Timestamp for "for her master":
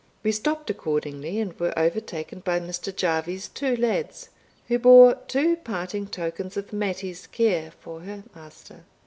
7.83-8.85